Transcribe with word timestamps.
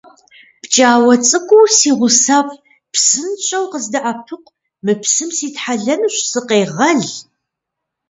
ПкӀауэ 0.61 1.13
цӀыкӀуу 1.27 1.65
си 1.77 1.91
гъусэфӀ, 1.99 2.55
псынщӀэу 2.93 3.65
къыздэӀэпыкъу, 3.71 4.55
мы 4.83 4.93
псым 5.01 5.29
ситхьэлэнущ, 5.37 6.15
сыкъегъэл! 6.31 7.01